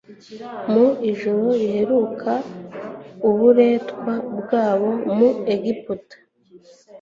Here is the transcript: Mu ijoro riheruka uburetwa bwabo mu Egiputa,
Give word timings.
Mu 0.71 0.87
ijoro 1.11 1.45
riheruka 1.61 2.31
uburetwa 3.29 4.13
bwabo 4.39 4.89
mu 5.15 5.29
Egiputa, 5.53 6.15